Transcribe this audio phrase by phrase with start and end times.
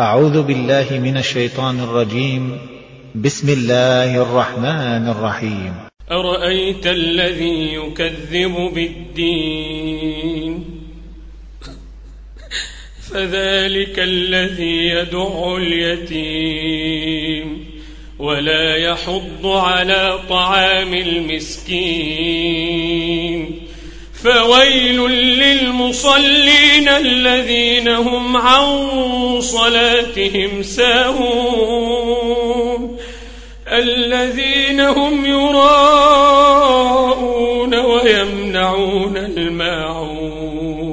[0.00, 2.58] أعوذ بالله من الشيطان الرجيم.
[3.14, 5.74] بسم الله الرحمن الرحيم.
[6.10, 10.64] أرأيت الذي يكذب بالدين؟
[13.10, 17.64] فذلك الذي يدع اليتيم.
[18.18, 22.32] ولا يحض على طعام المسكين.
[24.22, 25.06] فويل
[25.92, 28.90] المصلين الذين هم عن
[29.40, 32.16] صلاتهم ساهون.
[33.68, 35.74] الذين هم يراءون
[37.74, 40.91] ويمنعون الماعون.